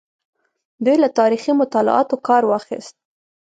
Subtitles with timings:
[0.83, 2.95] دوی له تاریخي مطالعاتو کار واخیست.